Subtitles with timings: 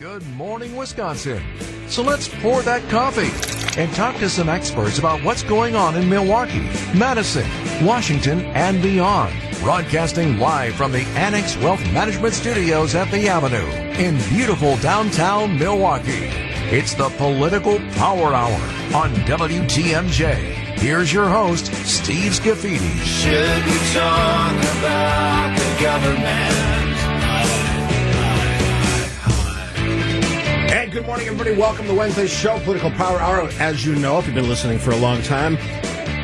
[0.00, 1.42] Good morning, Wisconsin.
[1.88, 3.30] So let's pour that coffee
[3.78, 7.46] and talk to some experts about what's going on in Milwaukee, Madison,
[7.84, 9.34] Washington, and beyond.
[9.60, 13.68] Broadcasting live from the Annex Wealth Management Studios at the Avenue
[14.02, 16.30] in beautiful downtown Milwaukee.
[16.72, 18.62] It's the Political Power Hour
[18.94, 20.34] on WTMJ.
[20.78, 23.02] Here's your host, Steve Scafidi.
[23.02, 26.79] Should we talk about the government?
[30.90, 31.56] Good morning, everybody.
[31.56, 33.48] Welcome to Wednesday's show, Political Power Hour.
[33.60, 35.56] As you know, if you've been listening for a long time,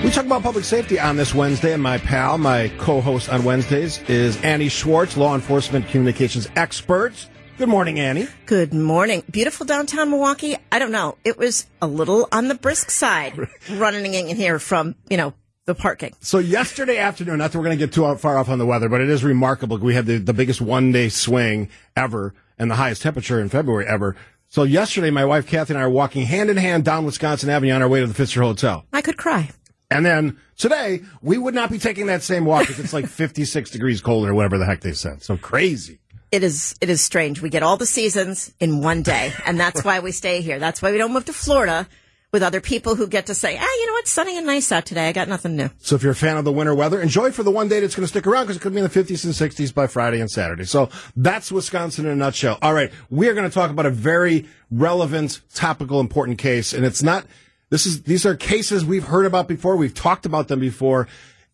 [0.02, 4.02] we talk about public safety on this Wednesday, and my pal, my co-host on Wednesdays,
[4.08, 7.12] is Annie Schwartz, law enforcement communications expert.
[7.58, 8.26] Good morning, Annie.
[8.46, 9.22] Good morning.
[9.30, 10.56] Beautiful downtown Milwaukee.
[10.72, 11.16] I don't know.
[11.22, 13.38] It was a little on the brisk side
[13.70, 15.32] running in here from, you know,
[15.66, 16.12] the parking.
[16.20, 18.88] So yesterday afternoon, not that we're going to get too far off on the weather,
[18.88, 19.78] but it is remarkable.
[19.78, 23.86] We had the, the biggest one day swing ever and the highest temperature in February
[23.86, 24.16] ever.
[24.56, 27.72] So yesterday, my wife Kathy and I are walking hand in hand down Wisconsin Avenue
[27.72, 28.86] on our way to the Pfister Hotel.
[28.90, 29.50] I could cry.
[29.90, 33.68] And then today, we would not be taking that same walk if it's like 56
[33.68, 35.22] degrees colder or whatever the heck they said.
[35.22, 35.98] So crazy.
[36.32, 37.42] It is it is strange.
[37.42, 40.58] We get all the seasons in one day, and that's why we stay here.
[40.58, 41.86] That's why we don't move to Florida
[42.32, 44.08] with other people who get to say, "Ah, you know what?
[44.08, 45.08] Sunny and nice out today.
[45.08, 47.42] I got nothing new." So if you're a fan of the winter weather, enjoy for
[47.42, 49.24] the one day that's going to stick around because it could be in the 50s
[49.24, 50.64] and 60s by Friday and Saturday.
[50.64, 52.58] So that's Wisconsin in a nutshell.
[52.62, 52.90] All right.
[53.10, 56.72] We are going to talk about a very relevant, topical, important case.
[56.72, 57.26] And it's not,
[57.70, 59.76] this is, these are cases we've heard about before.
[59.76, 61.08] We've talked about them before.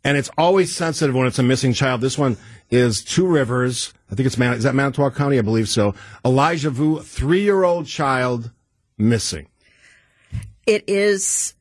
[0.04, 2.00] And it's always sensitive when it's a missing child.
[2.00, 2.36] This one
[2.70, 3.92] is Two Rivers.
[4.10, 5.38] I think it's Man, is that Manitowoc County?
[5.38, 5.94] I believe so.
[6.24, 8.50] Elijah Vue, three year old child
[8.98, 9.46] missing.
[10.66, 11.54] It is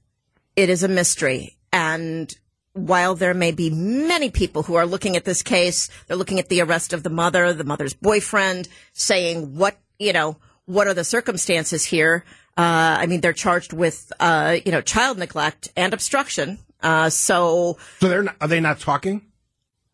[0.55, 2.33] it is a mystery and
[2.73, 6.49] while there may be many people who are looking at this case, they're looking at
[6.49, 11.03] the arrest of the mother, the mother's boyfriend, saying what, you know, what are the
[11.03, 12.23] circumstances here?
[12.57, 16.59] Uh, I mean, they're charged with, uh, you know, child neglect and obstruction.
[16.81, 19.21] Uh, so, So they're not, are they not talking?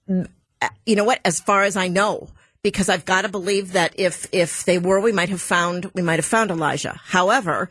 [0.08, 1.20] you know what?
[1.26, 2.30] As far as I know,
[2.64, 6.02] because I've got to believe that if if they were, we might have found we
[6.02, 7.00] might have found Elijah.
[7.04, 7.70] However,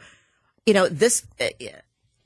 [0.66, 1.46] you know this uh,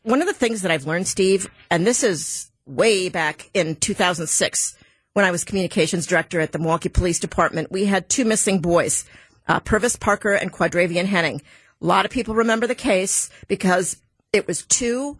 [0.02, 4.76] one of the things that I've learned, Steve, and this is way back in 2006
[5.12, 7.70] when I was communications director at the Milwaukee Police Department.
[7.70, 9.04] We had two missing boys,
[9.46, 11.42] uh, Purvis Parker and Quadravian Henning.
[11.82, 14.00] A lot of people remember the case because
[14.32, 15.18] it was two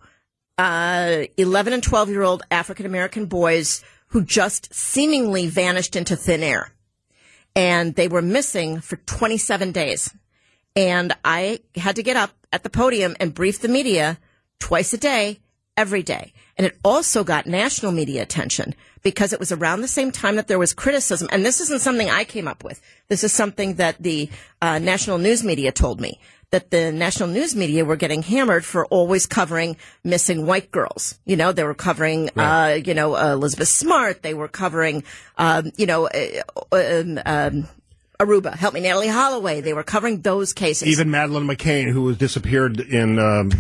[0.59, 6.43] uh, 11 and 12 year old African American boys who just seemingly vanished into thin
[6.43, 6.73] air.
[7.57, 10.13] And they were missing for 27 days.
[10.77, 14.19] And I had to get up at the podium and brief the media
[14.59, 15.41] twice a day,
[15.77, 16.33] every day.
[16.57, 20.47] And it also got national media attention because it was around the same time that
[20.47, 21.29] there was criticism.
[21.33, 22.81] And this isn't something I came up with.
[23.09, 24.29] This is something that the
[24.61, 26.21] uh, national news media told me
[26.51, 31.19] that the national news media were getting hammered for always covering missing white girls.
[31.25, 34.23] You know, they were covering, uh, you know, uh, Elizabeth Smart.
[34.23, 35.05] They were covering,
[35.39, 36.43] um, you know, uh,
[36.73, 37.69] um, um,
[38.21, 38.55] Aruba.
[38.55, 39.61] Help me, Natalee Holloway.
[39.63, 40.87] They were covering those cases.
[40.89, 43.51] Even Madeleine McCain, who was disappeared in um,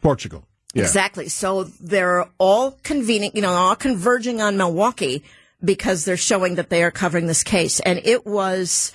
[0.00, 0.44] Portugal.
[0.74, 0.82] Yeah.
[0.82, 1.28] Exactly.
[1.28, 5.24] So they're all convening, you know, all converging on Milwaukee
[5.64, 7.80] because they're showing that they are covering this case.
[7.80, 8.92] And it was,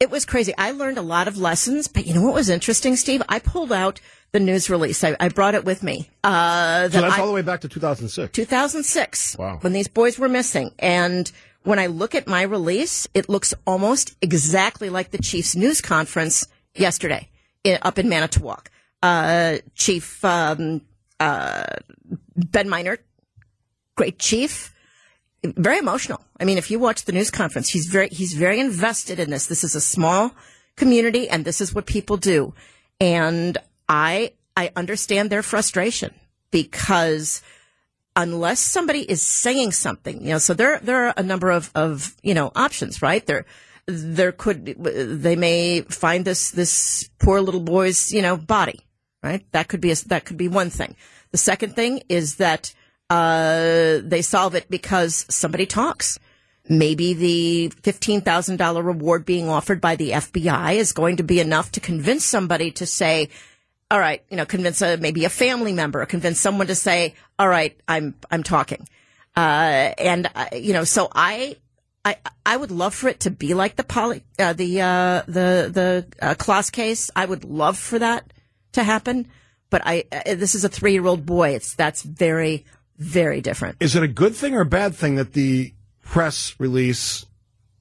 [0.00, 0.52] it was crazy.
[0.58, 3.22] I learned a lot of lessons, but you know what was interesting, Steve?
[3.28, 4.00] I pulled out
[4.32, 5.04] the news release.
[5.04, 6.10] I, I brought it with me.
[6.24, 8.32] Uh, So that's I- all the way back to 2006.
[8.32, 9.58] 2006 Wow.
[9.60, 10.72] when these boys were missing.
[10.78, 11.30] And
[11.64, 16.46] when I look at my release, it looks almost exactly like the Chiefs news conference
[16.74, 17.28] yesterday
[17.64, 18.70] in, up in Manitowoc.
[19.02, 20.82] Uh, Chief, um,
[21.18, 21.64] uh,
[22.34, 22.98] Ben Meinnert,
[23.96, 24.74] great chief,
[25.44, 26.20] very emotional.
[26.38, 29.46] I mean, if you watch the news conference, he's very, he's very invested in this.
[29.46, 30.32] This is a small
[30.76, 32.54] community and this is what people do.
[33.00, 33.58] And
[33.88, 36.14] I, I understand their frustration
[36.50, 37.42] because
[38.16, 42.14] unless somebody is saying something, you know, so there, there are a number of, of,
[42.22, 43.24] you know, options, right?
[43.24, 43.44] There,
[43.86, 48.80] there could, they may find this, this poor little boy's, you know, body,
[49.22, 49.44] right?
[49.52, 50.96] That could be a, that could be one thing.
[51.30, 52.74] The second thing is that,
[53.08, 56.18] uh, they solve it because somebody talks.
[56.68, 61.80] Maybe the $15,000 reward being offered by the FBI is going to be enough to
[61.80, 63.30] convince somebody to say,
[63.92, 67.14] all right, you know, convince a, maybe a family member, or convince someone to say,
[67.38, 68.88] all right, I'm, I'm talking.
[69.36, 71.56] Uh, and, uh, you know, so I,
[72.02, 72.16] I,
[72.46, 76.06] I would love for it to be like the poly, uh, the, uh, the, the,
[76.22, 77.10] uh, Closs case.
[77.14, 78.32] I would love for that
[78.72, 79.28] to happen.
[79.68, 81.50] But I, uh, this is a three year old boy.
[81.50, 82.64] It's, that's very,
[82.96, 83.76] very different.
[83.80, 87.26] Is it a good thing or a bad thing that the press release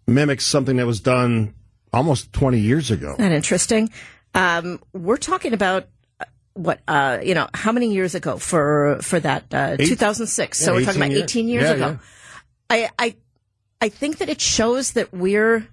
[0.08, 1.54] mimics something that was done
[1.94, 3.14] almost 20 years ago.
[3.14, 3.92] Isn't that interesting?
[4.34, 5.88] Um, we're talking about
[6.54, 10.84] what uh, you know how many years ago for for that uh, 2006 so we're
[10.86, 11.24] talking about years.
[11.24, 11.98] 18 years Yeah, ago yeah.
[12.70, 13.16] I, I
[13.82, 15.68] i think that it shows that we're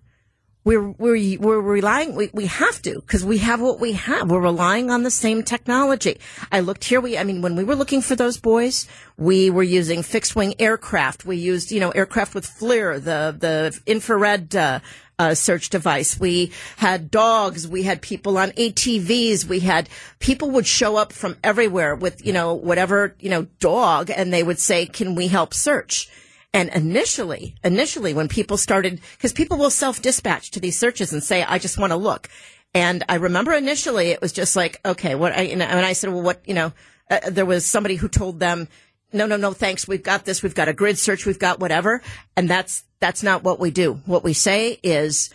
[0.65, 4.41] we're we're we're relying we, we have to because we have what we have we're
[4.41, 6.19] relying on the same technology
[6.53, 9.63] i looked here we i mean when we were looking for those boys we were
[9.63, 14.81] using fixed wing aircraft we used you know aircraft with FLIR the the infrared uh,
[15.19, 16.19] uh, search device.
[16.19, 17.67] We had dogs.
[17.67, 19.47] We had people on ATVs.
[19.47, 19.89] We had
[20.21, 24.45] people would show up from everywhere with, you know, whatever, you know, dog and they
[24.45, 26.09] would say, can we help search?
[26.55, 31.43] And initially, initially when people started, because people will self-dispatch to these searches and say,
[31.43, 32.29] I just want to look.
[32.75, 36.23] And I remember initially it was just like, okay, what I, and I said, well,
[36.23, 36.73] what, you know,
[37.11, 38.69] uh, there was somebody who told them,
[39.13, 39.89] no, no, no, thanks.
[39.89, 40.43] We've got this.
[40.43, 41.25] We've got a grid search.
[41.25, 42.03] We've got whatever.
[42.37, 43.95] And that's, that's not what we do.
[44.05, 45.31] What we say is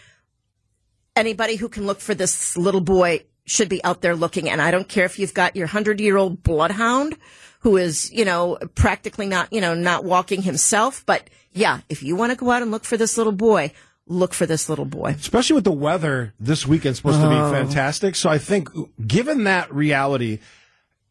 [1.16, 4.50] anybody who can look for this little boy should be out there looking.
[4.50, 7.18] And I don't care if you've got your hundred year old bloodhound
[7.64, 11.04] who is, you know, practically not, you know, not walking himself.
[11.06, 13.72] But yeah, if you want to go out and look for this little boy,
[14.06, 15.16] look for this little boy.
[15.18, 17.30] especially with the weather this weekend's supposed to Oh.
[17.52, 18.16] be fantastic.
[18.16, 18.70] So I think,
[19.08, 20.40] given that reality,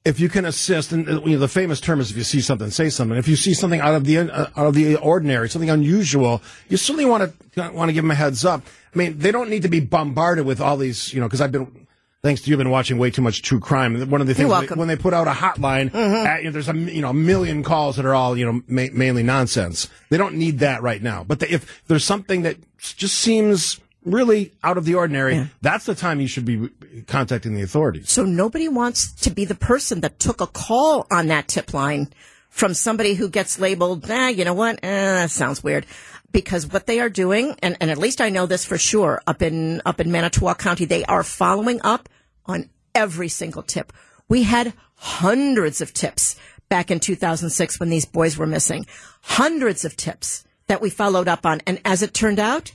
[0.05, 2.41] if you can assist, and uh, you know, the famous term is if you see
[2.41, 3.17] something, say something.
[3.17, 6.77] If you see something out of the uh, out of the ordinary, something unusual, you
[6.77, 8.63] certainly want to want to give them a heads up.
[8.95, 11.53] I mean, they don't need to be bombarded with all these, you know, because I've
[11.53, 11.82] been.
[12.23, 14.09] Thanks to you, I've been watching way too much true crime.
[14.09, 16.51] One of the things when they, when they put out a hotline, uh, you know,
[16.53, 19.89] there's a you know a million calls that are all you know ma- mainly nonsense.
[20.09, 21.25] They don't need that right now.
[21.25, 25.97] But the, if there's something that just seems really out of the ordinary, that's the
[25.97, 26.69] time you should be
[27.09, 28.09] contacting the authorities.
[28.09, 32.13] So nobody wants to be the person that took a call on that tip line
[32.51, 34.77] from somebody who gets labeled, ah, you know what?
[34.85, 35.87] Eh, that sounds weird.
[36.33, 39.43] Because what they are doing, and, and at least I know this for sure, up
[39.43, 42.09] in, up in Manitowoc County, they are following up
[42.47, 43.93] on every single tip.
[44.29, 46.37] We had hundreds of tips
[46.69, 48.87] back in 2006 when these boys were missing.
[49.21, 51.61] Hundreds of tips that we followed up on.
[51.67, 52.73] And as it turned out,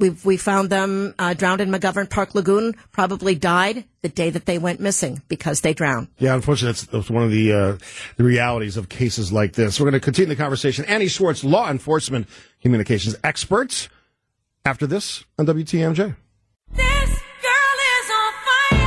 [0.00, 2.74] we we found them uh, drowned in McGovern Park Lagoon.
[2.90, 6.08] Probably died the day that they went missing because they drowned.
[6.18, 7.78] Yeah, unfortunately, that's, that's one of the uh,
[8.16, 9.78] the realities of cases like this.
[9.78, 10.84] We're going to continue the conversation.
[10.86, 12.26] Annie Schwartz, law enforcement
[12.60, 13.88] communications experts
[14.64, 16.16] after this on WTMJ.
[16.72, 17.10] This
[17.42, 18.78] girl is on fire.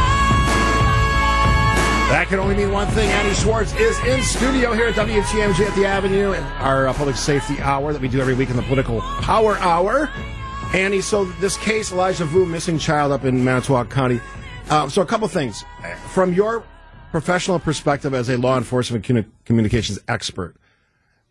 [2.11, 3.09] That can only mean one thing.
[3.09, 7.15] Annie Schwartz is in studio here at WTMJ at the Avenue and our uh, public
[7.15, 10.09] safety hour that we do every week in the political power hour.
[10.73, 14.19] Annie, so this case, Elijah Vue, missing child up in Manitowoc County.
[14.69, 15.63] Uh, so a couple things.
[16.13, 16.63] From your
[17.11, 19.05] professional perspective as a law enforcement
[19.45, 20.55] communications expert,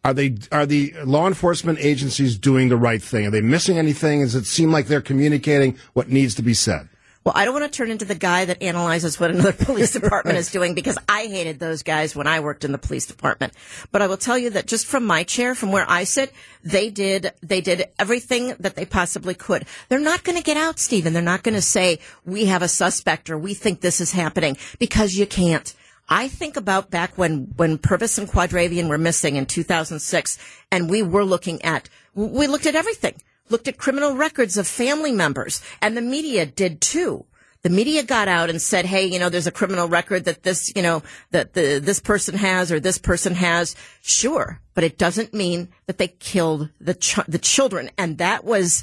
[0.04, 3.26] are they are the law enforcement agencies doing the right thing?
[3.26, 4.20] Are they missing anything?
[4.20, 6.88] Does it seem like they're communicating what needs to be said?
[7.24, 10.38] Well, I don't want to turn into the guy that analyzes what another police department
[10.38, 13.52] is doing because I hated those guys when I worked in the police department.
[13.92, 16.32] But I will tell you that just from my chair, from where I sit,
[16.64, 19.66] they did, they did everything that they possibly could.
[19.88, 21.12] They're not going to get out, Stephen.
[21.12, 24.56] They're not going to say, we have a suspect or we think this is happening
[24.80, 25.72] because you can't.
[26.12, 30.38] I think about back when, when Purvis and Quadravian were missing in 2006
[30.70, 33.14] and we were looking at, we looked at everything
[33.48, 37.24] looked at criminal records of family members and the media did too.
[37.62, 40.72] The media got out and said, "Hey, you know, there's a criminal record that this,
[40.74, 45.32] you know, that the this person has or this person has." Sure, but it doesn't
[45.32, 48.82] mean that they killed the ch- the children, and that was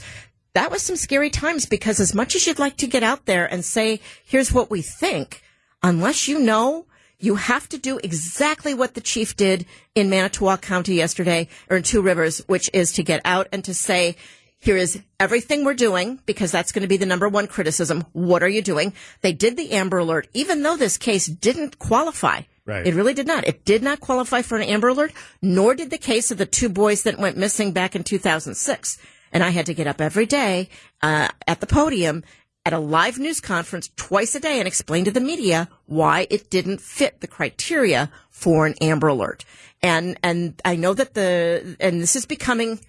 [0.54, 3.46] that was some scary times because as much as you'd like to get out there
[3.46, 5.44] and say, "Here's what we think,"
[5.84, 6.86] unless you know
[7.20, 11.84] you have to do exactly what the chief did in Manitowoc County yesterday or in
[11.84, 14.16] Two Rivers, which is to get out and to say,
[14.58, 18.04] here is everything we're doing because that's going to be the number one criticism.
[18.12, 18.94] What are you doing?
[19.22, 22.42] They did the Amber Alert, even though this case didn't qualify.
[22.66, 22.86] Right.
[22.86, 23.48] It really did not.
[23.48, 26.70] It did not qualify for an Amber Alert, nor did the case of the two
[26.70, 28.98] boys that went missing back in 2006.
[29.32, 30.70] And I had to get up every day
[31.02, 32.24] uh, at the podium
[32.66, 36.50] at a live news conference twice a day and explain to the media why it
[36.50, 39.46] didn't fit the criteria for an Amber Alert.
[39.82, 42.80] And and I know that the and this is becoming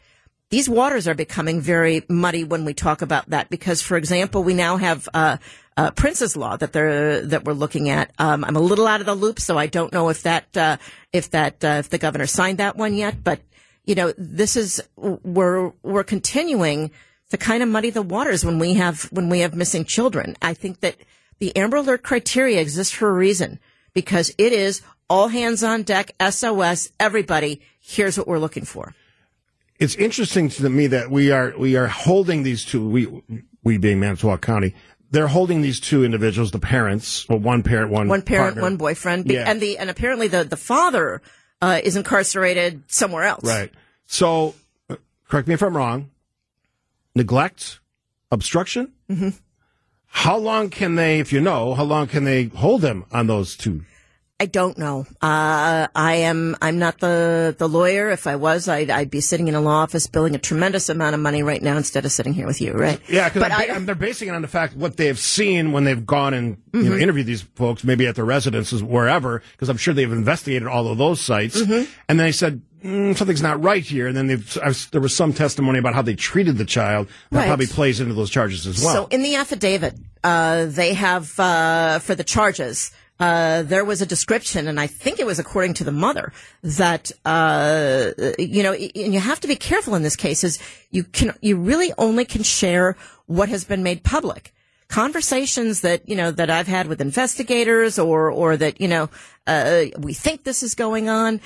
[0.50, 4.52] these waters are becoming very muddy when we talk about that because, for example, we
[4.52, 5.36] now have uh,
[5.76, 8.10] uh, Prince's Law that they're that we're looking at.
[8.18, 10.76] Um, I'm a little out of the loop, so I don't know if that uh,
[11.12, 13.22] if that uh, if the governor signed that one yet.
[13.22, 13.40] But
[13.84, 16.90] you know, this is we're we're continuing
[17.30, 20.36] to kind of muddy the waters when we have when we have missing children.
[20.42, 20.96] I think that
[21.38, 23.58] the Amber Alert criteria exists for a reason
[23.94, 27.60] because it is all hands on deck, SOS, everybody.
[27.80, 28.94] Here's what we're looking for.
[29.78, 32.86] it's interesting to me that we are we are holding these two.
[32.88, 33.22] We
[33.64, 34.74] we being Manitowoc County,
[35.10, 38.62] they're holding these two individuals, the parents, or one parent, one one parent, partner.
[38.62, 39.44] one boyfriend, Yeah.
[39.50, 41.20] and the and apparently the the father
[41.62, 43.44] uh, is incarcerated somewhere else.
[43.44, 43.70] Right.
[44.06, 44.54] So,
[44.88, 44.96] uh,
[45.28, 46.10] correct me if I'm wrong.
[47.14, 47.80] Neglect,
[48.30, 48.92] obstruction.
[49.10, 49.30] Mm-hmm.
[50.06, 53.56] How long can they, if you know, how long can they hold them on those
[53.56, 53.82] two?
[54.40, 55.04] I don't know.
[55.20, 56.56] Uh, I am.
[56.62, 58.08] I'm not the the lawyer.
[58.08, 61.14] If I was, I'd, I'd be sitting in a law office billing a tremendous amount
[61.14, 62.72] of money right now instead of sitting here with you.
[62.72, 62.98] Right?
[63.06, 66.56] Yeah, because they're basing it on the fact what they've seen when they've gone and
[66.72, 66.88] Mm-hmm.
[66.88, 70.86] know, interviewed these folks, maybe at their residences, wherever, because I'm sure they've investigated all
[70.86, 71.60] of those sites.
[71.60, 71.90] Mm-hmm.
[72.08, 74.06] And they said, mm, something's not right here.
[74.06, 77.46] And then there was some testimony about how they treated the child that Right.
[77.46, 78.94] probably plays into those charges as well.
[78.94, 79.94] So in the affidavit,
[80.24, 82.92] uh, they have uh, for the charges.
[83.18, 86.32] Uh, there was a description, and I think it was according to the mother
[86.62, 90.42] that uh, you know, and you have to be careful in this case.
[90.42, 90.58] Is
[90.90, 92.96] you can you really only can share
[93.26, 94.54] what has been made public.
[94.88, 99.10] Conversations that you know that I've had with investigators, or or that you know
[99.46, 101.40] uh, we think this is going on.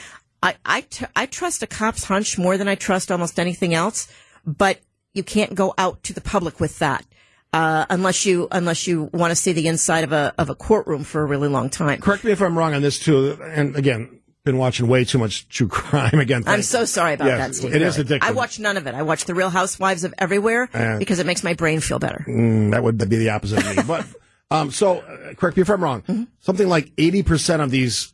[0.45, 4.07] I I, t- I trust a cop's hunch more than I trust almost anything else,
[4.47, 4.79] but
[5.15, 7.05] you can't go out to the public with that
[7.53, 11.05] uh, unless you unless you want to see the inside of a of a courtroom
[11.05, 12.01] for a really long time.
[12.01, 13.39] Correct me if I'm wrong on this too.
[13.43, 16.43] And again, been watching way too much true crime again.
[16.47, 17.75] I'm so sorry about Yes, that, Steve.
[17.75, 18.19] it is really.
[18.19, 18.25] addictive.
[18.29, 18.95] I watch none of it.
[18.95, 22.25] I watch The Real Housewives of Everywhere because it makes my brain feel better.
[22.29, 23.83] Mm, that would be the opposite of me.
[23.87, 24.07] But
[24.51, 26.03] um, so, uh, correct me if I'm wrong.
[26.03, 26.25] Mm-hmm.
[26.41, 28.13] Something like 80% of these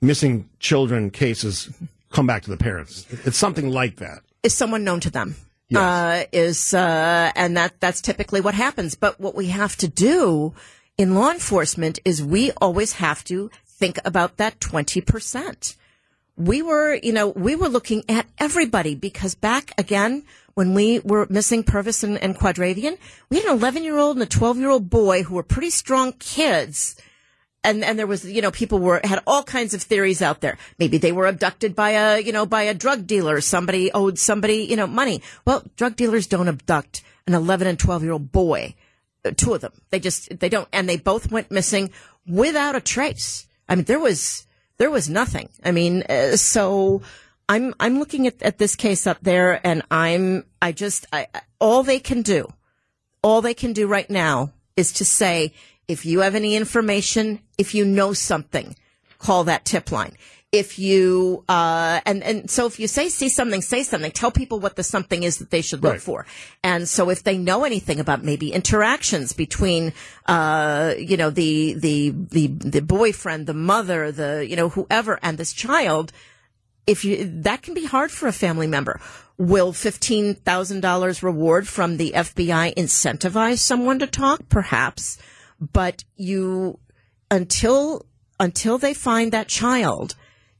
[0.00, 1.70] missing children cases
[2.10, 3.06] come back to the parents.
[3.24, 4.20] It's something like that.
[4.42, 5.36] Is someone known to them?
[5.68, 5.80] Yes.
[5.80, 8.94] Uh, is uh, and that that's typically what happens.
[8.94, 10.54] But what we have to do
[10.96, 15.76] in law enforcement is we always have to think about that twenty percent.
[16.38, 20.22] we were, you know, we were looking at everybody because back again
[20.54, 22.96] when we were missing Purvis and, and Quadravian,
[23.28, 25.70] we had an 11 year old and a 12 year old boy who were pretty
[25.70, 26.96] strong kids.
[27.64, 30.56] And, and there was, you know, people were, had all kinds of theories out there.
[30.78, 33.40] Maybe they were abducted by a, you know, by a drug dealer.
[33.40, 35.22] Somebody owed somebody, you know, money.
[35.44, 38.74] Well, drug dealers don't abduct an 11 and 12 year old boy.
[39.24, 39.72] Uh, Two of them.
[39.90, 41.90] They just, they don't, and they both went missing
[42.26, 43.46] without a trace.
[43.68, 44.46] I mean, there was,
[44.78, 45.48] there was nothing.
[45.64, 47.02] I mean, uh, so
[47.48, 51.40] I'm I'm looking at, at this case up there, and I'm I just I, I-
[51.58, 52.46] all they can do,
[53.22, 55.52] all they can do right now is to say
[55.88, 58.76] if you have any information, if you know something,
[59.18, 60.14] call that tip line.
[60.50, 64.10] If you uh and and so if you say see something, say something.
[64.12, 66.00] Tell people what the something is that they should look Right.
[66.00, 66.26] for.
[66.64, 69.92] And so if they know anything about maybe interactions between
[70.24, 75.36] uh you know the the the the boyfriend, the mother, the you know whoever and
[75.36, 76.12] this child,
[76.86, 79.00] if you that can be hard for a family member.
[79.36, 84.48] Will fifteen thousand dollars reward from the FBI incentivize someone to talk?
[84.48, 85.18] Perhaps,
[85.60, 86.78] but you
[87.30, 88.06] until
[88.40, 90.14] until they find that child,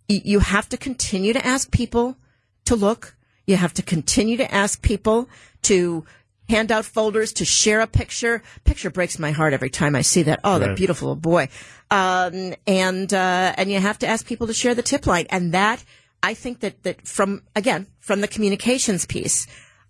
[0.08, 2.16] you have to continue to ask people
[2.64, 3.16] to look.
[3.46, 5.28] You have to continue to ask people
[5.62, 6.04] to
[6.48, 8.42] hand out folders, to share a picture.
[8.64, 10.40] Picture breaks my heart every time I see that.
[10.44, 11.48] Oh, that beautiful boy.
[11.90, 15.26] Um, and, uh, and you have to ask people to share the tip line.
[15.30, 15.84] And that,
[16.22, 19.46] I think that, that from, again, from the communications piece,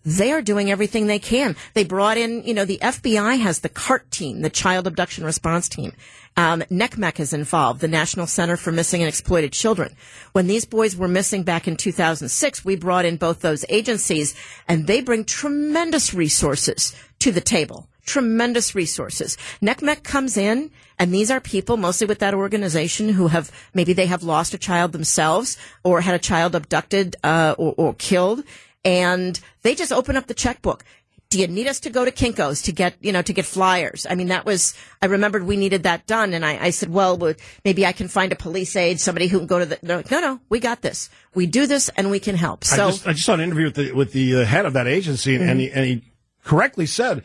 [0.08, 1.54] they are doing everything they can.
[1.74, 5.68] They brought in, you know, the FBI has the CART team, the Child Abduction Response
[5.68, 5.92] Team.
[6.36, 9.94] Um, NCMEC is involved, the National Center for Missing and Exploited Children.
[10.32, 14.34] When these boys were missing back in 2006, we brought in both those agencies
[14.66, 17.88] and they bring tremendous resources to the table.
[18.06, 19.36] Tremendous resources.
[19.60, 24.06] NCMEC comes in and these are people mostly with that organization who have, maybe they
[24.06, 28.44] have lost a child themselves or had a child abducted, uh, or, or killed
[28.88, 30.82] and they just open up the checkbook.
[31.28, 34.06] Do you need us to go to Kinko's to get, you know, to get flyers?
[34.08, 36.32] I mean, that was, I remembered we needed that done.
[36.32, 37.34] And I, I said, well,
[37.66, 40.10] maybe I can find a police aide, somebody who can go to the, they're like,
[40.10, 41.10] no, no, we got this.
[41.34, 42.64] We do this and we can help.
[42.64, 44.72] So, I just, I just saw an interview with the with the uh, head of
[44.72, 46.02] that agency, and he and he
[46.44, 47.22] correctly said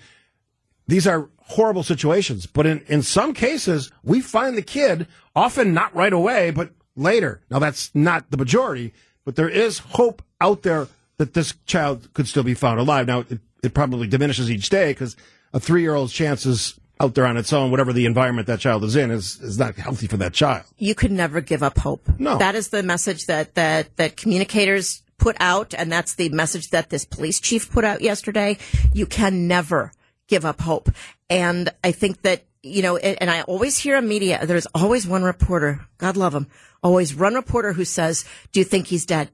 [0.86, 5.96] these are horrible situations, but in in some cases we find the kid often not
[5.96, 7.40] right away, but later.
[7.50, 8.94] Now that's not the majority,
[9.24, 10.90] but there is hope out there
[11.24, 13.08] that this child could still be found alive.
[13.08, 15.16] Now it, it probably diminishes each day because
[15.54, 18.84] a three year old's chances out there on its own, whatever the environment that child
[18.84, 20.66] is in, is is not healthy for that child.
[20.78, 22.08] you could never give up hope.
[22.20, 22.38] No.
[22.38, 25.74] That is the message that, that, that communicators put out.
[25.74, 28.58] And that's the message that this police chief put out yesterday.
[28.92, 29.94] You can never
[30.28, 30.90] give up hope.
[31.30, 35.08] And I think that, you know, and and I always hear in media, there's always
[35.08, 36.48] one reporter, God love him,
[36.82, 39.30] always one reporter who says, do you think he's dead?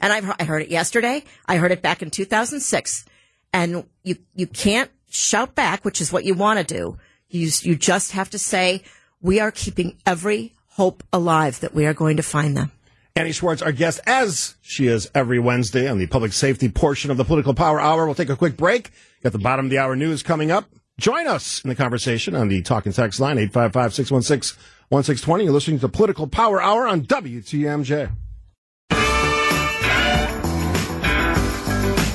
[0.00, 1.24] And I've, I heard it yesterday.
[1.46, 3.04] I heard it back in 2006.
[3.52, 6.96] And you, you can't shout back, which is what you want to do.
[7.28, 8.82] You, you just have to say,
[9.20, 12.72] we are keeping every hope alive that we are going to find them.
[13.16, 17.16] Annie Schwartz, our guest, as she is every Wednesday on the public safety portion of
[17.16, 18.06] the Political Power Hour.
[18.06, 18.90] We'll take a quick break.
[19.22, 20.64] Got the bottom of the hour news coming up.
[20.98, 25.44] Join us in the conversation on the talking text line, 855-616-1620.
[25.44, 28.10] You're listening to Political Power Hour on WTMJ.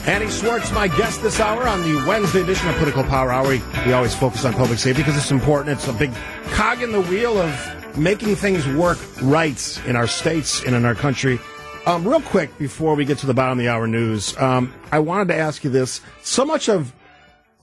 [0.08, 3.48] Annie Schwartz, my guest this hour on the Wednesday edition of Political Power Hour.
[3.48, 5.76] We, we always focus on public safety because it's important.
[5.76, 6.14] It's a big
[6.52, 10.94] cog in the wheel of making things work right in our states and in our
[10.94, 11.40] country.
[11.88, 15.00] Um, real quick, before we get to the bottom of the hour news, um, I
[15.00, 16.02] wanted to ask you this.
[16.22, 16.94] So much of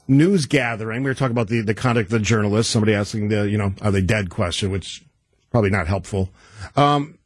[0.09, 3.49] news gathering, we were talking about the, the conduct of the journalists, somebody asking the,
[3.49, 5.05] you know, are they dead question, which
[5.53, 6.29] probably not helpful.
[6.75, 7.19] Um,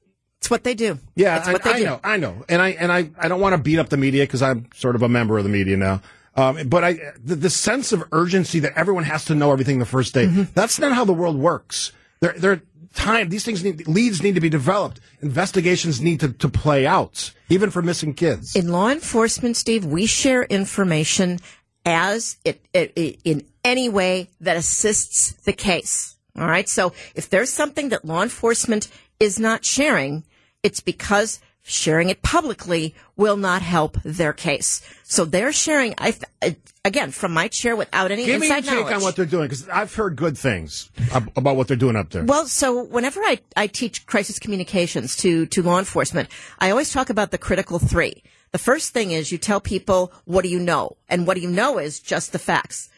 [0.46, 0.98] It's what they do.
[1.16, 1.84] yeah, I, they I do.
[1.84, 4.22] know, I know, and I and I, I don't want to beat up the media
[4.22, 6.00] because I'm sort of a member of the media now.
[6.36, 6.92] Um, but I,
[7.24, 10.42] the, the sense of urgency that everyone has to know everything the first day, Mm-hmm.
[10.54, 11.92] that's not how the world works.
[12.20, 12.62] There, there,
[12.94, 15.00] time, these things need, leads need to be developed.
[15.22, 18.54] Investigations need to, to play out, even for missing kids.
[18.54, 21.40] In law enforcement, Steve, we share information
[21.84, 26.16] as it, it, it in any way that assists the case.
[26.38, 26.68] All right.
[26.68, 28.88] So if there's something that law enforcement
[29.18, 30.22] is not sharing,
[30.66, 34.82] it's because sharing it publicly will not help their case.
[35.04, 35.94] So they're sharing.
[35.96, 36.50] I th- uh,
[36.84, 39.46] again from my chair without any Give me your inside take on what they're doing
[39.46, 40.90] because I've heard good things
[41.36, 42.24] about what they're doing up there.
[42.24, 47.10] Well, so whenever I, I teach crisis communications to, to law enforcement, I always talk
[47.10, 48.24] about the critical three.
[48.50, 50.96] The first thing is you tell people, what do you know?
[51.08, 52.88] And what do you know is just the facts.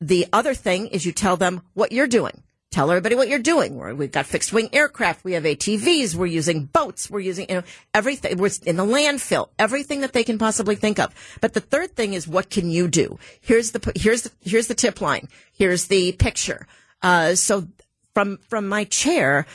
[0.00, 2.42] The other thing is you tell them what you're doing.
[2.70, 3.76] Tell everybody what you're doing.
[3.76, 5.24] We're, we've got fixed wing aircraft.
[5.24, 6.14] We have ATVs.
[6.14, 7.08] We're using boats.
[7.10, 7.62] We're using, you know,
[7.94, 8.36] everything.
[8.36, 9.48] We're in the landfill.
[9.58, 11.14] Everything that they can possibly think of.
[11.40, 13.18] But the third thing is what can you do?
[13.40, 15.28] Here's the, here's the, here's the tip line.
[15.52, 16.66] Here's the picture.
[17.00, 17.66] Uh, so
[18.12, 19.46] from, from my chair,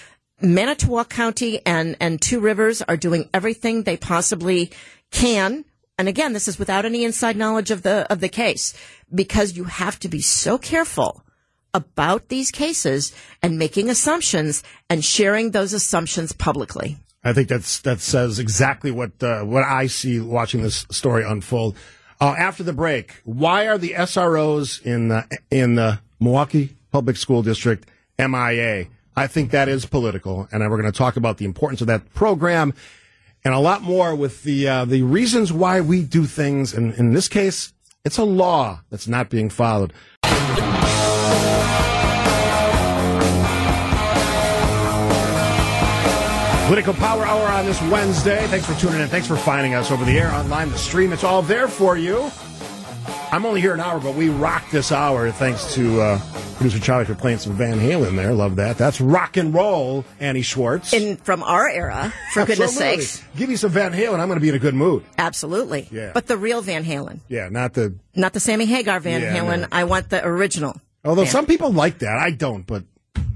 [0.41, 4.71] Manitowoc County and, and Two Rivers are doing everything they possibly
[5.11, 5.65] can.
[5.99, 8.73] And again, this is without any inside knowledge of the, of the case
[9.13, 11.23] because you have to be so careful
[11.73, 16.97] about these cases and making assumptions and sharing those assumptions publicly.
[17.23, 21.77] I think that's that says exactly what uh, what I see watching this story unfold.
[22.19, 27.43] Uh, after the break, why are the SROs in the, in the Milwaukee Public School
[27.43, 27.85] District
[28.17, 28.87] MIA?
[29.15, 32.13] I think that is political, and we're going to talk about the importance of that
[32.13, 32.73] program
[33.45, 36.73] and a lot more with the uh, the reasons why we do things.
[36.73, 37.73] And in this case,
[38.05, 39.93] it's a law that's not being followed.
[46.73, 48.47] Political Power Hour on this Wednesday.
[48.47, 49.07] Thanks for tuning in.
[49.07, 51.13] Thanks for finding us over the air, online, the stream.
[51.13, 52.31] It's all there for you.
[53.31, 55.29] I'm only here an hour, but we rock this hour.
[55.29, 56.19] Thanks to uh,
[56.55, 58.33] producer Charlie for playing some Van Halen there.
[58.33, 58.79] Love that.
[58.79, 60.93] That's rock and roll, Annie Schwartz.
[60.93, 63.23] In, from our era, for goodness sakes.
[63.37, 64.19] Give me some Van Halen.
[64.19, 65.03] I'm going to be in a good mood.
[65.19, 65.87] Absolutely.
[65.91, 66.09] Yeah.
[66.11, 67.93] But the real Van Halen, Yeah, not the.
[68.15, 69.59] not the Sammy Hagar Van Yeah, Halen.
[69.59, 69.67] no.
[69.71, 70.73] I want the original.
[71.05, 71.31] Although Van.
[71.31, 72.17] some people like that.
[72.17, 72.83] I don't, but,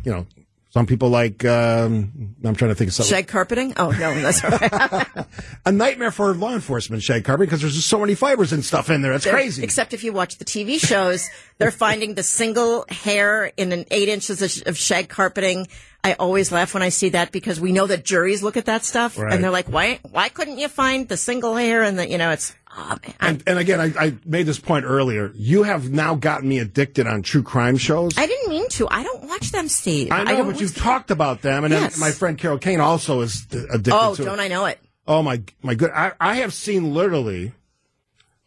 [0.04, 0.26] you know,
[0.69, 1.43] some people like.
[1.45, 3.10] Um, I'm trying to think of something.
[3.15, 3.73] Shag carpeting?
[3.77, 5.08] Oh, no, that's all right.
[5.65, 8.89] a nightmare for law enforcement, shag carpeting, because there's just so many fibers and stuff
[8.89, 9.13] in there.
[9.13, 9.63] It's crazy.
[9.63, 14.10] Except if you watch the TV shows, they're finding the single hair in an eight
[14.10, 15.67] inches of, of shag carpeting.
[16.03, 18.86] I always laugh when I see that because we know that juries look at that
[18.86, 19.34] stuff Right.
[19.34, 21.82] and they're like, why, why couldn't you find the single hair?
[21.84, 22.95] And the, you know, it's, oh.
[23.19, 25.31] And, and again, I, I made this point earlier.
[25.35, 28.17] You have now gotten me addicted on true crime shows.
[28.17, 28.87] I didn't mean to.
[28.89, 30.11] I don't watch them, Steve.
[30.11, 30.83] I know, don't but you've them.
[30.83, 31.93] talked about them, and Yes.
[31.93, 34.43] then my friend Carol Kane also is addicted Oh, to don't it.
[34.43, 34.79] I know it?
[35.07, 35.91] Oh my, my good!
[35.91, 37.53] I, I have seen literally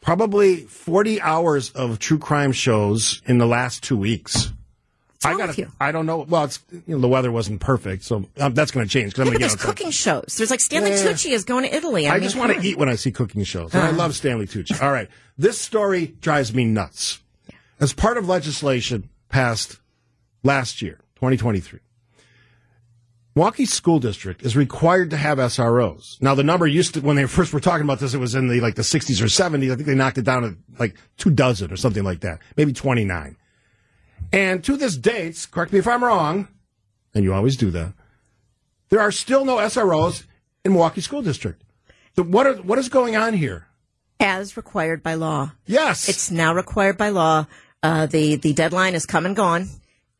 [0.00, 4.52] probably forty hours of true crime shows in the last two weeks.
[5.22, 5.70] I you?
[5.78, 6.18] I don't know.
[6.28, 9.12] Well, it's you know the weather wasn't perfect, so um, that's going to change.
[9.14, 10.34] 'cause I'm Yeah, gonna there's cooking shows.
[10.38, 10.96] There's like Stanley Yeah.
[11.04, 12.06] Tucci is going to Italy.
[12.08, 13.74] I, I mean, just want to eat when I see cooking shows.
[13.74, 14.80] And I love Stanley Tucci.
[14.82, 15.08] All right.
[15.36, 17.20] This story drives me nuts.
[17.80, 19.78] As part of legislation passed
[20.42, 21.80] last year, 2023,
[23.36, 26.20] Milwaukee School District is required to have SROs.
[26.20, 28.48] Now, the number used to, when they first were talking about this, it was in
[28.48, 29.70] the like the 60s or 70s.
[29.72, 32.72] I think they knocked it down to like two dozen or something like that, maybe
[32.72, 33.36] 29.
[34.32, 36.48] And to this date, correct me if I'm wrong,
[37.14, 37.92] and you always do that,
[38.88, 40.24] there are still no SROs
[40.64, 41.62] in Milwaukee School District.
[42.16, 43.66] So what are, what is going on here?
[44.20, 45.52] as required by law.
[45.66, 46.08] Yes.
[46.08, 47.46] It's now required by law.
[47.82, 49.68] Uh, the the deadline is come and gone.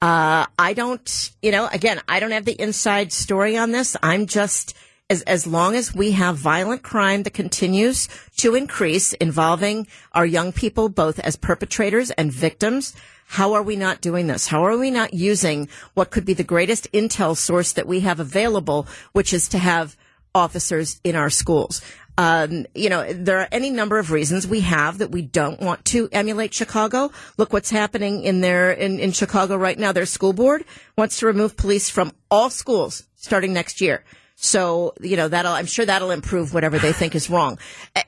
[0.00, 3.98] Uh, I don't, you know, again, I don't have the inside story on this.
[4.02, 4.74] I'm just
[5.10, 10.52] as, as long as we have violent crime that continues to increase involving our young
[10.52, 12.94] people, both as perpetrators and victims,
[13.30, 14.48] how are we not doing this?
[14.48, 18.18] How are we not using what could be the greatest intel source that we have
[18.18, 19.96] available, which is to have
[20.34, 21.80] officers in our schools?
[22.18, 25.84] Um, you know, there are any number of reasons we have that we don't want
[25.86, 27.12] to emulate Chicago.
[27.36, 29.92] Look what's happening in there in, in Chicago right now.
[29.92, 30.64] Their school board
[30.98, 34.02] wants to remove police from all schools starting next year.
[34.34, 37.60] So, you know, that'll, I'm sure that'll improve whatever they think is wrong.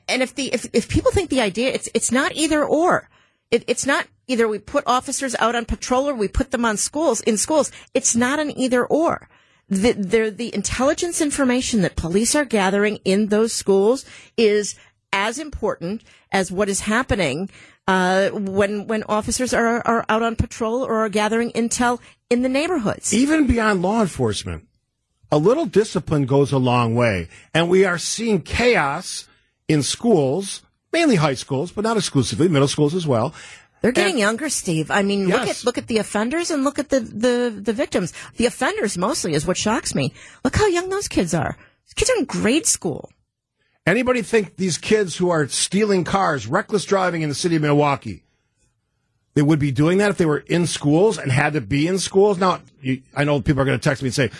[0.09, 3.09] And if the, if, if people think the idea, it's, it's not either or.
[3.51, 6.77] It, it's not either we put officers out on patrol or we put them on
[6.77, 7.71] schools, in schools.
[7.93, 9.29] It's not an either or.
[9.69, 9.93] The,
[10.29, 14.05] the, intelligence information that police are gathering in those schools
[14.37, 14.75] is
[15.11, 17.49] as important as what is happening
[17.87, 22.49] uh, when when officers are are out on patrol or are gathering intel in the
[22.49, 23.13] neighborhoods.
[23.13, 24.67] even beyond law enforcement,
[25.31, 27.27] a little discipline goes a long way.
[27.53, 29.27] And we are seeing chaos
[29.67, 30.62] in schools,
[30.93, 33.33] mainly high schools, but not exclusively, middle schools as well.
[33.81, 34.89] They're getting And- younger, Steve.
[34.89, 38.13] I mean, look at look at the offenders and look at the, the the victims.
[38.37, 40.13] The offenders mostly is what shocks me.
[40.45, 41.57] Look how young those kids are.
[41.85, 43.11] These kids are in grade school.
[43.85, 48.23] Anybody think these kids who are stealing cars, reckless driving in the city of Milwaukee,
[49.33, 51.99] they would be doing that if they were in schools and had to be in
[51.99, 52.37] schools?
[52.37, 54.31] Now, you, I know people are going to text me and say,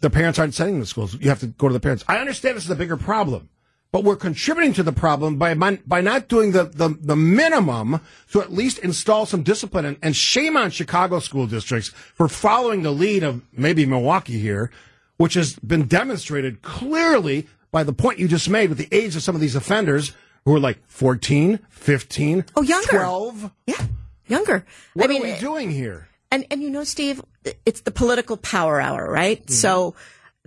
[0.00, 1.14] the parents aren't sending them to schools.
[1.14, 2.04] You have to go to the parents.
[2.06, 3.48] I understand this is a bigger problem,
[3.96, 7.98] but we're contributing to the problem by by not doing the, the, the minimum
[8.30, 9.86] to at least install some discipline.
[9.86, 14.70] And, and shame on Chicago school districts for following the lead of maybe Milwaukee here,
[15.16, 19.22] which has been demonstrated clearly by the point you just made with the age of
[19.22, 20.12] some of these offenders
[20.44, 22.98] who are like 14, 15, Oh, younger.
[22.98, 23.50] 12.
[23.66, 23.82] Yeah,
[24.26, 24.66] younger.
[24.92, 26.06] What I mean, are we doing here?
[26.30, 27.22] And and you know, Steve,
[27.64, 29.40] it's the political power hour, right?
[29.40, 29.54] Mm-hmm.
[29.54, 29.94] So,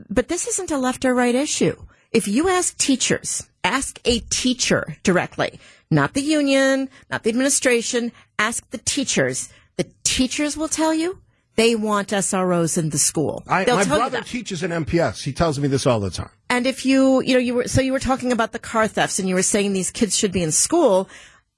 [0.07, 1.75] but this isn't a left or right issue.
[2.11, 5.59] If you ask teachers, ask a teacher directly,
[5.91, 9.49] not the union, not the administration, ask the teachers.
[9.77, 11.19] The teachers will tell you
[11.55, 13.43] they want SROs in the school.
[13.47, 15.23] I, my brother teaches in MPS.
[15.23, 16.31] He tells me this all the time.
[16.49, 19.19] And if you, you know, you were, so you were talking about the car thefts
[19.19, 21.09] and you were saying these kids should be in school.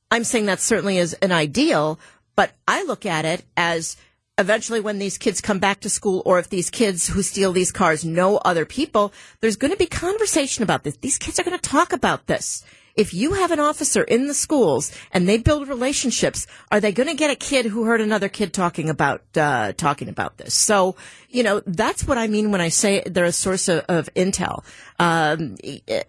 [0.10, 1.98] I'm saying that certainly is an ideal,
[2.36, 3.96] but I look at it as
[4.38, 7.72] eventually when these kids come back to school or if these kids who steal these
[7.72, 10.98] cars know other people, there's going to be conversation about this.
[10.98, 12.64] These kids are going to talk about this.
[12.96, 17.08] If you have an officer in the schools and they build relationships, are they going
[17.08, 20.54] to get a kid who heard another kid talking about uh, talking about this?
[20.54, 20.98] So,
[21.30, 24.66] you know, that's what I mean when I say they're a source of, of intel.
[25.00, 25.56] Um,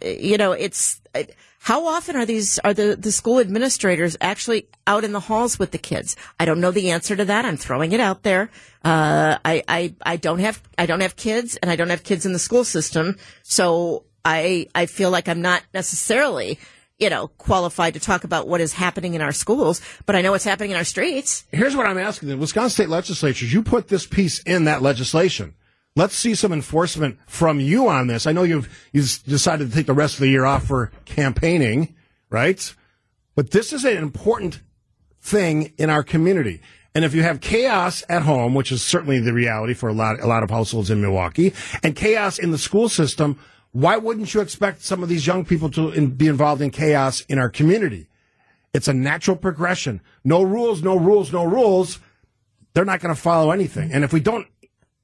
[0.02, 1.00] you know, it's
[1.62, 5.70] how often are these are the the school administrators actually out in the halls with
[5.70, 6.16] the kids?
[6.40, 7.44] I don't know the answer to that.
[7.44, 8.50] I'm throwing it out there.
[8.84, 12.26] Uh, I, I I don't have I don't have kids, and I don't have kids
[12.26, 16.58] in the school system, so I I feel like I'm not necessarily
[16.98, 20.32] you know qualified to talk about what is happening in our schools, but I know
[20.32, 21.44] what's happening in our streets.
[21.52, 25.54] Here's what I'm asking the Wisconsin State Legislature, you put this piece in that legislation.
[25.94, 28.26] Let's see some enforcement from you on this.
[28.26, 31.94] I know you've you've decided to take the rest of the year off for campaigning,
[32.30, 32.74] right?
[33.34, 34.62] But this is an important
[35.20, 36.60] thing in our community.
[36.94, 40.20] And if you have chaos at home, which is certainly the reality for a lot
[40.20, 41.52] a lot of households in Milwaukee,
[41.82, 43.38] and chaos in the school system,
[43.72, 47.20] why wouldn't you expect some of these young people to in, be involved in chaos
[47.28, 48.08] in our community?
[48.72, 50.00] It's a natural progression.
[50.24, 51.98] No rules, no rules, no rules.
[52.72, 53.92] They're not going to follow anything.
[53.92, 54.46] And if we don't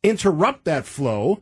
[0.03, 1.41] interrupt that flow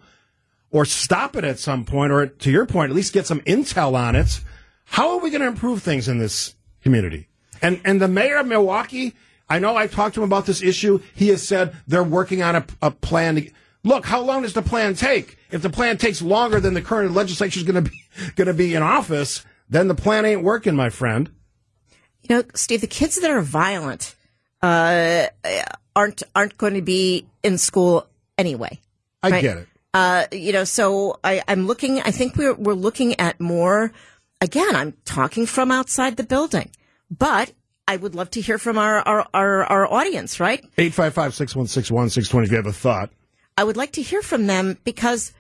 [0.71, 3.95] or stop it at some point, or to your point, at least get some intel
[3.95, 4.41] on it,
[4.85, 7.29] how are we going to improve things in this community?
[7.63, 9.15] And and the mayor of Milwaukee,
[9.49, 11.01] I know I talked to him about this issue.
[11.15, 13.37] He has said they're working on a, a plan.
[13.37, 13.51] To,
[13.85, 15.39] look, how long does the plan take?
[15.51, 18.03] If the plan takes longer than the current legislature is going to be
[18.35, 21.31] going to be in office, then the plan ain't working, my friend.
[22.23, 24.15] You know, Steve, the kids that are violent
[24.63, 25.29] uh,
[25.95, 28.07] aren't aren't going to be in school
[28.39, 28.81] anyway.
[29.23, 29.43] I Right.
[29.43, 29.69] get it.
[29.95, 32.01] Uh, you know, so I, I'm looking.
[32.03, 33.93] I think we're we're looking at more.
[34.41, 36.71] Again, I'm talking from outside the building,
[37.11, 37.53] but
[37.89, 40.39] I would love to hear from our our our, our audience.
[40.39, 40.61] Right?
[40.77, 43.11] 855 616 1620 if you have a thought.
[43.57, 45.33] I would like to hear from them because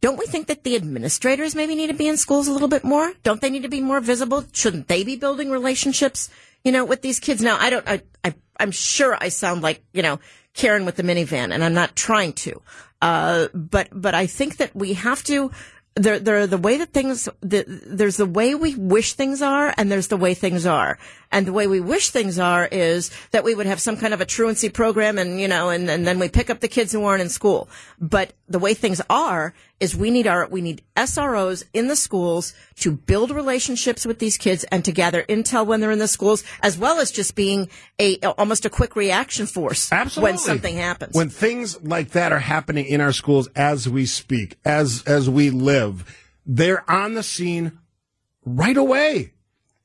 [0.00, 2.84] don't we think that the administrators maybe need to be in schools a little bit
[2.84, 3.12] more?
[3.24, 4.44] Don't they need to be more visible?
[4.52, 6.30] Shouldn't they be building relationships,
[6.62, 7.42] you know, with these kids?
[7.42, 10.20] Now, I don't, I, I, I'm sure I sound like, you know,
[10.58, 12.60] Karen with the minivan and I'm not trying to.
[13.00, 15.50] Uh, but, but I think that we have to,
[15.94, 19.72] there, there are the way that things, the, there's the way we wish things are
[19.76, 20.98] and there's the way things are.
[21.30, 24.20] And the way we wish things are is that we would have some kind of
[24.20, 27.04] a truancy program and, you know, and, and then we pick up the kids who
[27.04, 27.68] aren't in school.
[28.00, 32.54] But the way things are is we need our we need SROs in the schools
[32.76, 36.44] to build relationships with these kids and to gather intel when they're in the schools,
[36.62, 40.32] as well as just being a almost a quick reaction force Absolutely.
[40.32, 41.14] when something happens.
[41.14, 45.50] When things like that are happening in our schools as we speak, as as we
[45.50, 47.78] live, they're on the scene
[48.44, 49.32] right away.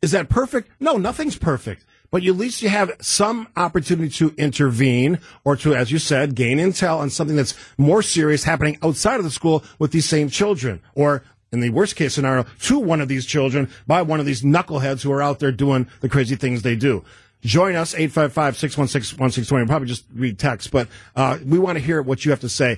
[0.01, 0.69] Is that perfect?
[0.79, 1.85] No, nothing's perfect.
[2.13, 6.59] But at least you have some opportunity to intervene or to, as you said, gain
[6.59, 10.79] intel on something that's more serious happening outside of the school with these same children.
[10.93, 14.43] Or in the worst case scenario, to one of these children by one of these
[14.43, 17.03] knuckleheads who are out there doing the crazy things they do.
[17.41, 19.67] Join us, 855-616-1620.
[19.67, 22.77] Probably just read text, but uh, we want to hear what you have to say.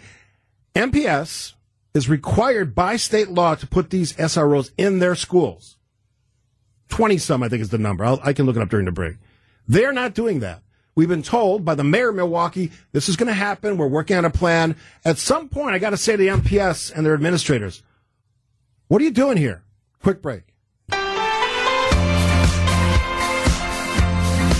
[0.75, 1.55] MPS
[1.93, 5.75] is required by state law to put these SROs in their schools.
[6.87, 8.05] 20 some, I think is the number.
[8.05, 9.15] I'll, I can look it up during the break.
[9.67, 10.61] They're not doing that.
[10.95, 13.77] We've been told by the mayor of Milwaukee, this is going to happen.
[13.77, 14.77] We're working on a plan.
[15.03, 17.83] At some point, I got to say to the MPS and their administrators,
[18.87, 19.63] what are you doing here?
[20.01, 20.43] Quick break.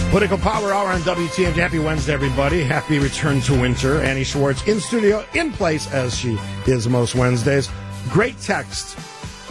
[0.10, 1.54] Political Power Hour on WTMJ.
[1.54, 2.64] Happy Wednesday, everybody.
[2.64, 4.02] Happy return to winter.
[4.02, 6.38] Annie Schwartz in studio, in place as she
[6.68, 7.70] is most Wednesdays.
[8.10, 8.98] Great text.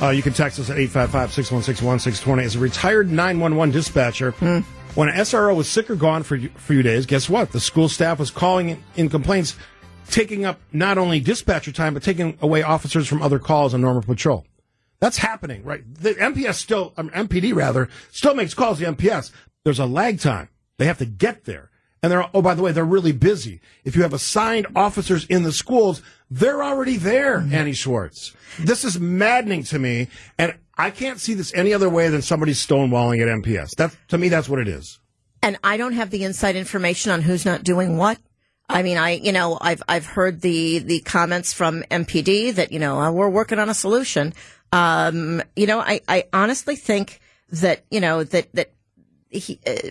[0.03, 2.43] Uh, you can text us at 855-616-1620.
[2.43, 4.33] As a retired 911 dispatcher,
[4.95, 7.53] when an SRO was sick or gone for a few days, guess what?
[7.53, 9.57] The school staff was calling in, in complaints,
[10.09, 14.03] taking up not only dispatcher time, but taking away officers from other calls on normal
[14.03, 14.47] patrol.
[15.01, 15.83] That's happening, right?
[15.95, 19.33] The MPS still, um, MPD rather, still makes calls to MPS.
[19.65, 20.49] There's a lag time.
[20.79, 21.71] They have to get there.
[22.03, 23.61] And they're, oh, by the way, they're really busy.
[23.83, 28.35] If you have assigned officers in the schools, they're already there, Annie Schwartz.
[28.59, 30.09] This is maddening to me.
[30.39, 33.77] And I can't see this any other way than somebody stonewalling at MPS.
[33.77, 34.99] That, to me, that's what it is.
[35.43, 38.19] and I don't have the inside information on who's not doing what.
[38.69, 42.79] I mean, I, you know, I've, I've heard the, the comments from MPD that, you
[42.79, 44.33] know, uh, we're working on a solution.
[44.73, 48.73] Um, you know, I, I honestly think that, you know, that, that
[49.29, 49.91] he, uh,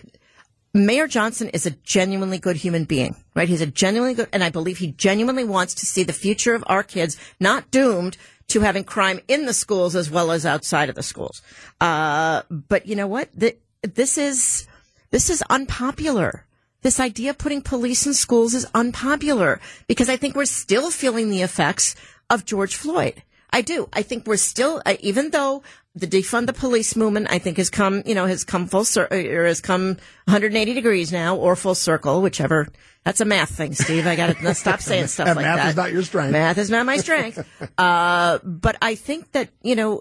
[0.74, 3.48] Mayor Johnson is a genuinely good human being, right?
[3.48, 6.64] He's a genuinely good, and I believe he genuinely wants to see the future of
[6.66, 8.16] our kids not doomed
[8.54, 11.42] to having crime in the schools as well as outside of the schools.
[11.80, 13.28] Uh, but you know what?
[13.38, 14.66] Th- this is,
[15.10, 16.46] this is unpopular.
[16.82, 21.30] This idea of putting police in schools is unpopular because I think we're still feeling
[21.30, 21.96] the effects
[22.30, 23.24] of George Floyd.
[23.50, 23.88] I do.
[23.92, 25.62] I think we're still, uh, even though
[25.96, 29.18] the defund the police movement, I think has come, you know, has come full circle,
[29.18, 32.68] or has come 180 degrees now, or full circle, whichever.
[33.04, 34.06] That's a math thing, Steve.
[34.06, 36.32] I got to stop saying stuff like math is not your strength.
[36.32, 37.46] Math is not my strength.
[37.78, 40.00] uh, but I think that you know,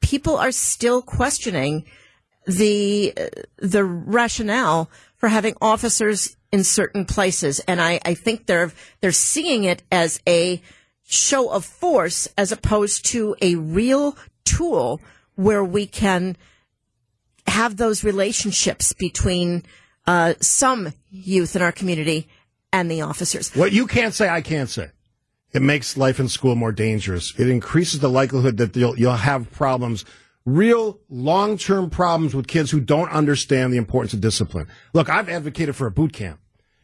[0.00, 1.84] people are still questioning
[2.46, 3.14] the
[3.58, 9.64] the rationale for having officers in certain places, and I, I think they're they're seeing
[9.64, 10.60] it as a
[11.08, 15.00] show of force as opposed to a real tool
[15.36, 16.36] where we can
[17.46, 19.62] have those relationships between
[20.06, 22.28] uh, some youth in our community
[22.72, 23.54] and the officers.
[23.54, 24.90] What you can't say, I can't say.
[25.52, 27.32] It makes life in school more dangerous.
[27.38, 30.04] It increases the likelihood that you'll, you'll have problems,
[30.44, 34.68] real long-term problems with kids who don't understand the importance of discipline.
[34.92, 36.40] Look, I've advocated for a boot camp.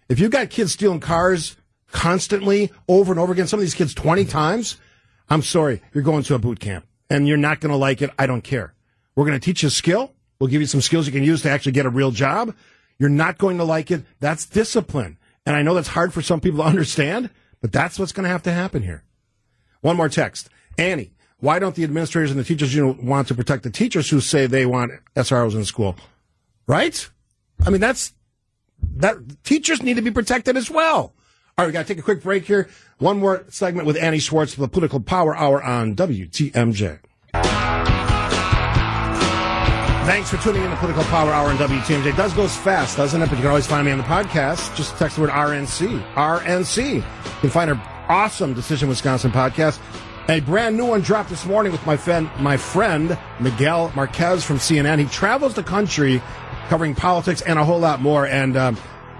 [0.09, 1.57] If you've got kids stealing cars
[1.91, 4.79] constantly over and over again, some of these kids 20 times,
[5.29, 8.11] I'm sorry, you're going to a boot camp and you're not going to like it.
[8.19, 8.75] I don't care.
[9.15, 10.15] We're going to teach you a skill.
[10.39, 12.55] We'll give you some skills you can use to actually get a real job.
[13.03, 14.05] You're not going to like it.
[14.21, 15.19] That's discipline.
[15.45, 18.31] And I know that's hard for some people to understand, but that's what's going to
[18.31, 19.03] have to happen here.
[19.81, 20.49] One more text.
[20.79, 21.11] Annie,
[21.41, 24.47] why don't the administrators and the teachers union want to protect the teachers who say
[24.47, 25.97] they want SROs in school?
[26.69, 27.11] Right?
[27.67, 28.13] I mean, that's,
[28.99, 30.97] that teachers need to be protected as well.
[30.97, 31.13] All
[31.59, 32.69] right, we got to take a quick break here.
[32.99, 37.01] One more segment with Annie Schwartz for the Political Power Hour on WTMJ.
[40.05, 42.07] Thanks for tuning in to Political Power Hour on WTMJ.
[42.07, 43.27] It does goes fast, doesn't it?
[43.27, 44.75] But you can always find me on the podcast.
[44.77, 46.15] Just text the word RNC.
[46.15, 46.95] RNC.
[46.97, 47.03] You
[47.41, 49.79] can find our awesome Decision Wisconsin podcast.
[50.29, 54.57] A brand new one dropped this morning with my friend, my friend Miguel Marquez from
[54.57, 54.99] CNN.
[54.99, 56.21] He travels the country
[56.69, 58.27] covering politics and a whole lot more.
[58.27, 58.77] And um,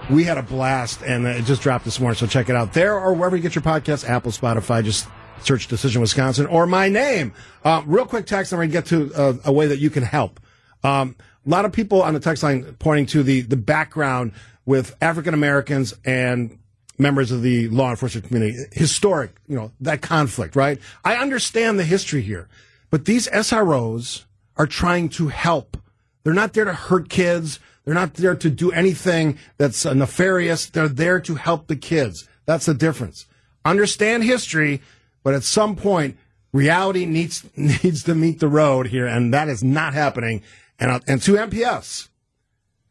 [0.09, 2.17] we had a blast, and it just dropped this morning.
[2.17, 4.83] So check it out there or wherever you get your podcast, Apple, Spotify.
[4.83, 5.07] Just
[5.43, 7.33] search Decision Wisconsin or my name.
[7.63, 9.89] Uh, real quick text, and we're going to get to uh, a way that you
[9.89, 10.41] can help.
[10.83, 11.15] Um,
[11.45, 14.31] a lot of people on the text line pointing to the, the background
[14.65, 16.57] with African Americans and
[16.97, 18.57] members of the law enforcement community.
[18.71, 20.79] Historic, you know, that conflict, right?
[21.03, 22.47] I understand the history here,
[22.89, 24.23] but these SROs
[24.57, 25.77] are trying to help.
[26.23, 27.59] They're not there to hurt kids.
[27.83, 30.67] They're not there to do anything that's uh, nefarious.
[30.67, 32.27] They're there to help the kids.
[32.45, 33.25] That's the difference.
[33.65, 34.81] understand history,
[35.23, 36.17] but at some point,
[36.53, 40.43] reality needs needs to meet the road here, and that is not happening.
[40.79, 42.09] And uh, and to MPS,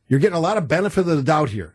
[0.09, 1.75] you're getting a lot of benefit of the doubt here.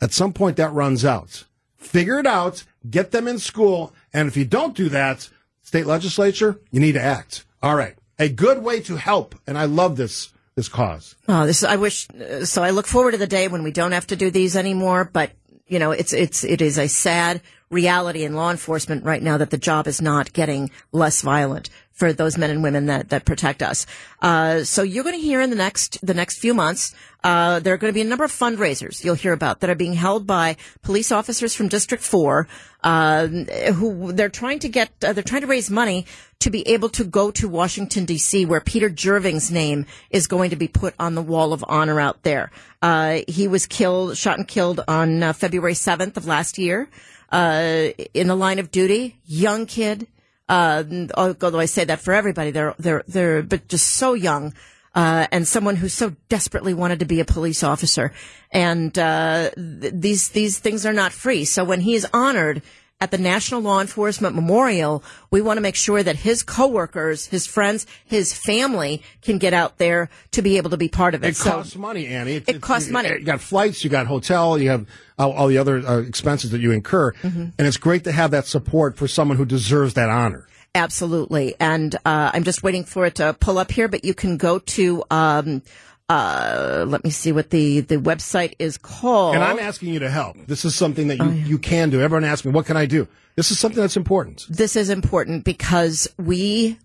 [0.00, 1.44] At some point, that runs out.
[1.76, 5.28] Figure it out, get them in school, and if you don't do that,
[5.62, 7.44] state legislature, you need to act.
[7.62, 11.14] All right, a good way to help, and I love this this cause.
[11.28, 12.08] Oh, this I wish.
[12.10, 14.56] Uh, so I look forward to the day when we don't have to do these
[14.56, 15.08] anymore.
[15.10, 15.30] But
[15.68, 19.50] you know, it's it's it is a sad reality in law enforcement right now that
[19.50, 23.62] the job is not getting less violent for those men and women that that protect
[23.62, 23.86] us.
[24.22, 26.94] Uh, so you're going to hear in the next the next few months.
[27.24, 29.74] Uh, there are going to be a number of fundraisers you'll hear about that are
[29.74, 32.46] being held by police officers from District Four,
[32.84, 36.06] uh, who they're trying to get uh, they're trying to raise money
[36.38, 40.56] to be able to go to Washington D.C., where Peter Jerving's name is going to
[40.56, 42.52] be put on the wall of honor out there.
[42.80, 46.88] Uh, he was killed, shot and killed on uh, February 7th of last year
[47.32, 49.16] uh, in the line of duty.
[49.26, 50.06] Young kid.
[50.48, 50.82] Uh,
[51.16, 54.54] although I say that for everybody, they're they're they're but just so young.
[54.98, 58.06] Uh, and someone who so desperately wanted to be a police officer,
[58.50, 61.44] and uh, th- these these things are not free.
[61.44, 62.62] So when he is honored
[63.00, 67.46] at the National Law Enforcement Memorial, we want to make sure that his coworkers, his
[67.46, 71.28] friends, his family can get out there to be able to be part of it.
[71.28, 72.34] It So- costs money, Annie.
[72.42, 73.08] It, It costs money.
[73.10, 74.84] You got flights, you got hotel, you have
[75.16, 77.54] all, all the other uh, expenses that you incur, Mm-hmm.
[77.56, 80.48] and it's great to have that support for someone who deserves that honor.
[80.74, 81.54] Absolutely.
[81.58, 84.58] And uh, I'm just waiting for it to pull up here, but you can go
[84.60, 85.62] to, um,
[86.08, 89.34] uh, let me see what the, the website is called.
[89.34, 90.36] And I'm asking you to help.
[90.46, 92.00] This is something that Oh, you, you can do.
[92.00, 93.08] Everyone asks me, what can I do?
[93.36, 94.46] This is something that's important.
[94.48, 96.78] this is important because we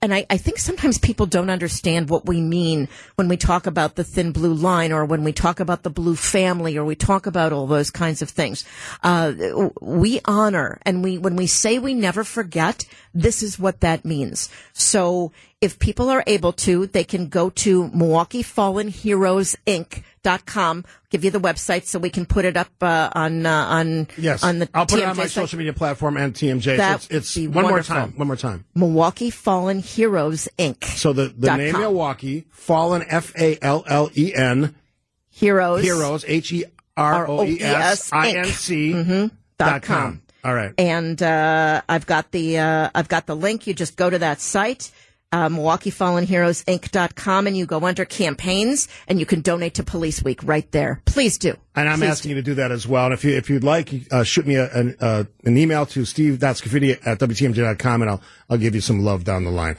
[0.00, 3.96] and I, I think sometimes people don't understand what we mean when we talk about
[3.96, 7.26] the thin blue line or when we talk about the blue family or we talk
[7.26, 8.64] about all those kinds of things.
[9.02, 9.32] Uh,
[9.80, 14.48] we honor and we, when we say we never forget, this is what that means.
[14.72, 20.02] So if people are able to, they can go to Milwaukee Fallen Heroes Inc.
[20.24, 23.50] Dot com, give you the website so we can put it up uh, on uh,
[23.50, 24.42] on Yes.
[24.42, 25.30] on the I'll put it on my site.
[25.30, 26.76] social media platform and TMJ.
[26.76, 28.12] That so it's, it's one more time.
[28.16, 28.64] One more time.
[28.74, 30.84] Milwaukee Fallen Heroes Inc.
[30.84, 31.80] So the, the name com.
[31.80, 34.74] Milwaukee, Fallen, F A L L E N,
[35.30, 36.64] Heroes Heroes, H E
[36.96, 39.26] R O E S I N C Mm-hmm.
[39.56, 40.20] dot com.
[40.44, 40.72] All right.
[40.78, 43.66] and uh, I've got the uh, I've got the link.
[43.66, 44.90] You just go to that site,
[45.32, 50.70] uh, MilwaukeeFallenHeroesInc.com, and you go under campaigns, and you can donate to Police Week right
[50.72, 51.02] there.
[51.04, 51.54] Please do.
[51.74, 53.06] And I'm Please asking you to do that as well.
[53.06, 56.04] And if you if you'd like, uh, shoot me a, an, uh, an email to
[56.04, 59.76] steve.scaffidi at wtmj.com and I'll I'll give you some love down the line.